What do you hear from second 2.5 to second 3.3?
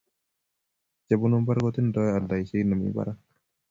nemi barak